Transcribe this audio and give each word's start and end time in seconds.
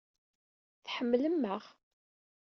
Tḥemmlem-aɣ. 0.85 1.63